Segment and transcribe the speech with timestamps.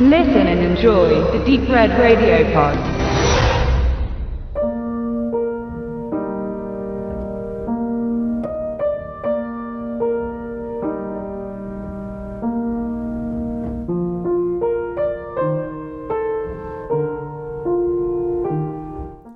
[0.00, 2.76] Listen and enjoy the Deep Red Radio Pod.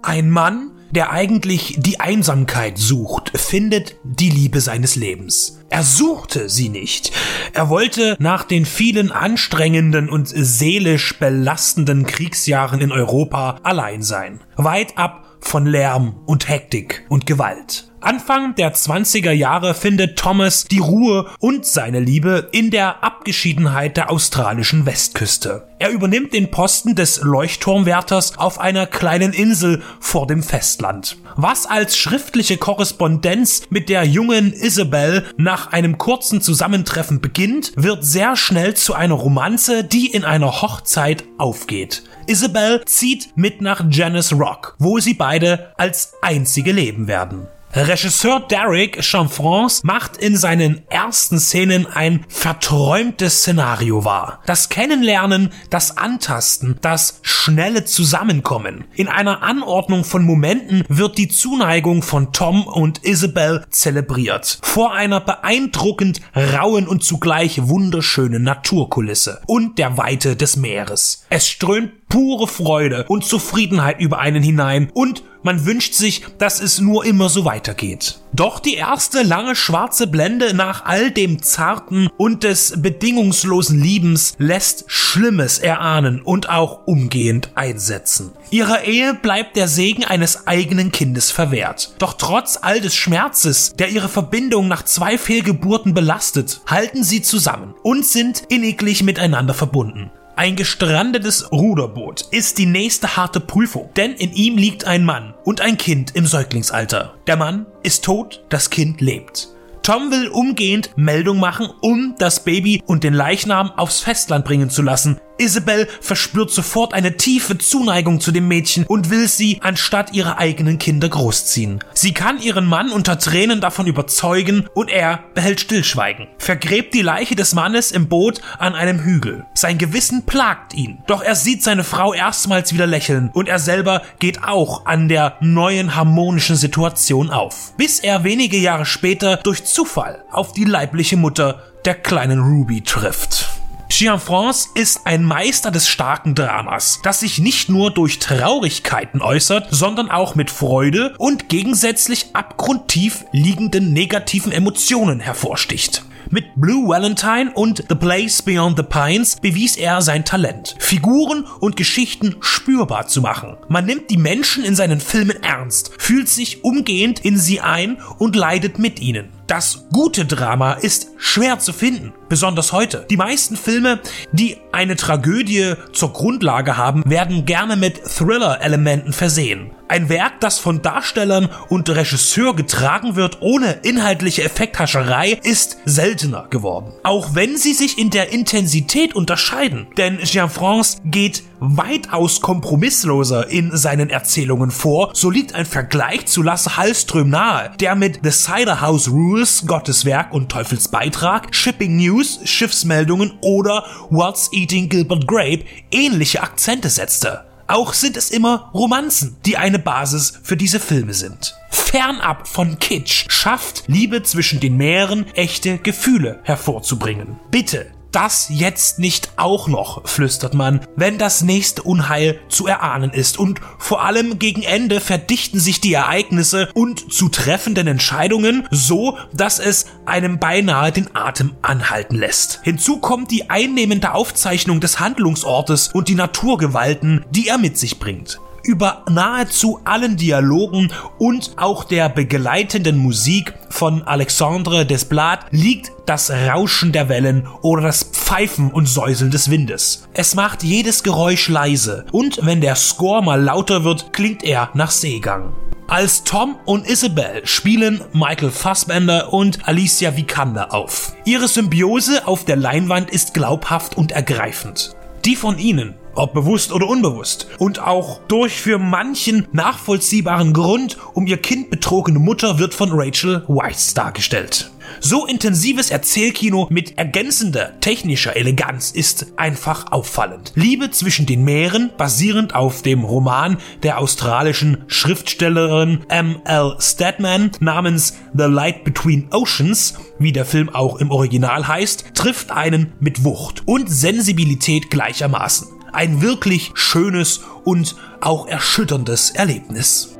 [0.04, 5.58] Ein Mann, der eigentlich die Einsamkeit sucht, findet die Liebe seines Lebens.
[5.68, 7.12] Er suchte sie nicht.
[7.54, 14.40] Er wollte nach den vielen anstrengenden und seelisch belastenden Kriegsjahren in Europa allein sein.
[14.56, 17.90] Weit ab von Lärm und Hektik und Gewalt.
[18.00, 24.10] Anfang der 20er Jahre findet Thomas die Ruhe und seine Liebe in der Abgeschiedenheit der
[24.10, 25.68] australischen Westküste.
[25.82, 31.16] Er übernimmt den Posten des Leuchtturmwärters auf einer kleinen Insel vor dem Festland.
[31.34, 38.36] Was als schriftliche Korrespondenz mit der jungen Isabel nach einem kurzen Zusammentreffen beginnt, wird sehr
[38.36, 42.04] schnell zu einer Romanze, die in einer Hochzeit aufgeht.
[42.28, 47.48] Isabel zieht mit nach Janice Rock, wo sie beide als einzige leben werden.
[47.74, 54.42] Regisseur Derek Chanfrance macht in seinen ersten Szenen ein verträumtes Szenario wahr.
[54.44, 58.84] Das Kennenlernen, das Antasten, das schnelle Zusammenkommen.
[58.92, 64.58] In einer Anordnung von Momenten wird die Zuneigung von Tom und Isabel zelebriert.
[64.62, 71.24] Vor einer beeindruckend rauen und zugleich wunderschönen Naturkulisse und der Weite des Meeres.
[71.30, 76.80] Es strömt pure Freude und Zufriedenheit über einen hinein und man wünscht sich, dass es
[76.80, 78.18] nur immer so weitergeht.
[78.34, 84.84] Doch die erste lange schwarze Blende nach all dem Zarten und des bedingungslosen Liebens lässt
[84.86, 88.32] Schlimmes erahnen und auch umgehend einsetzen.
[88.50, 91.94] Ihrer Ehe bleibt der Segen eines eigenen Kindes verwehrt.
[91.98, 97.74] Doch trotz all des Schmerzes, der ihre Verbindung nach zwei Fehlgeburten belastet, halten sie zusammen
[97.82, 100.10] und sind inniglich miteinander verbunden.
[100.34, 105.60] Ein gestrandetes Ruderboot ist die nächste harte Prüfung, denn in ihm liegt ein Mann und
[105.60, 107.14] ein Kind im Säuglingsalter.
[107.26, 109.48] Der Mann ist tot, das Kind lebt.
[109.82, 114.80] Tom will umgehend Meldung machen, um das Baby und den Leichnam aufs Festland bringen zu
[114.80, 115.20] lassen.
[115.42, 120.78] Isabel verspürt sofort eine tiefe Zuneigung zu dem Mädchen und will sie anstatt ihrer eigenen
[120.78, 121.80] Kinder großziehen.
[121.94, 126.28] Sie kann ihren Mann unter Tränen davon überzeugen und er behält Stillschweigen.
[126.38, 129.44] Vergräbt die Leiche des Mannes im Boot an einem Hügel.
[129.54, 131.02] Sein Gewissen plagt ihn.
[131.06, 135.36] Doch er sieht seine Frau erstmals wieder lächeln und er selber geht auch an der
[135.40, 137.72] neuen harmonischen Situation auf.
[137.76, 143.51] Bis er wenige Jahre später durch Zufall auf die leibliche Mutter der kleinen Ruby trifft.
[143.92, 150.10] Jean-France ist ein Meister des starken Dramas, das sich nicht nur durch Traurigkeiten äußert, sondern
[150.10, 156.06] auch mit Freude und gegensätzlich abgrundtief liegenden negativen Emotionen hervorsticht.
[156.30, 161.76] Mit Blue Valentine und The Place Beyond the Pines bewies er sein Talent, Figuren und
[161.76, 163.58] Geschichten spürbar zu machen.
[163.68, 168.36] Man nimmt die Menschen in seinen Filmen ernst, fühlt sich umgehend in sie ein und
[168.36, 169.28] leidet mit ihnen.
[169.52, 173.06] Das gute Drama ist schwer zu finden, besonders heute.
[173.10, 174.00] Die meisten Filme,
[174.32, 179.72] die eine Tragödie zur Grundlage haben, werden gerne mit Thriller-Elementen versehen.
[179.88, 186.94] Ein Werk, das von Darstellern und Regisseur getragen wird, ohne inhaltliche Effekthascherei, ist seltener geworden.
[187.02, 189.86] Auch wenn sie sich in der Intensität unterscheiden.
[189.98, 196.76] Denn Jean-France geht weitaus kompromissloser in seinen Erzählungen vor, so liegt ein Vergleich zu Lasse
[196.76, 202.40] Hallström nahe, der mit The Cider House Rules, Gottes Werk und Teufels Beitrag, Shipping News,
[202.44, 207.44] Schiffsmeldungen oder What's Eating Gilbert Grape ähnliche Akzente setzte.
[207.68, 211.54] Auch sind es immer Romanzen, die eine Basis für diese Filme sind.
[211.70, 217.38] Fernab von Kitsch schafft Liebe zwischen den Meeren echte Gefühle hervorzubringen.
[217.50, 223.38] Bitte das jetzt nicht auch noch, flüstert man, wenn das nächste Unheil zu erahnen ist.
[223.38, 229.58] Und vor allem gegen Ende verdichten sich die Ereignisse und zu treffenden Entscheidungen so, dass
[229.58, 232.60] es einem beinahe den Atem anhalten lässt.
[232.62, 238.38] Hinzu kommt die einnehmende Aufzeichnung des Handlungsortes und die Naturgewalten, die er mit sich bringt
[238.62, 246.92] über nahezu allen Dialogen und auch der begleitenden Musik von Alexandre Desplat liegt das Rauschen
[246.92, 250.08] der Wellen oder das Pfeifen und Säuseln des Windes.
[250.14, 254.90] Es macht jedes Geräusch leise und wenn der Score mal lauter wird, klingt er nach
[254.90, 255.52] Seegang.
[255.88, 261.12] Als Tom und Isabel spielen Michael Fassbender und Alicia Vikander auf.
[261.26, 264.96] Ihre Symbiose auf der Leinwand ist glaubhaft und ergreifend.
[265.26, 267.48] Die von ihnen ob bewusst oder unbewusst.
[267.58, 273.44] Und auch durch für manchen nachvollziehbaren Grund um ihr Kind betrogene Mutter wird von Rachel
[273.48, 274.70] Weisz dargestellt.
[275.00, 280.52] So intensives Erzählkino mit ergänzender technischer Eleganz ist einfach auffallend.
[280.54, 286.76] Liebe zwischen den Meeren, basierend auf dem Roman der australischen Schriftstellerin M.L.
[286.78, 292.92] Stedman namens The Light Between Oceans, wie der Film auch im Original heißt, trifft einen
[293.00, 295.81] mit Wucht und Sensibilität gleichermaßen.
[295.92, 300.11] Ein wirklich schönes und auch erschütterndes Erlebnis.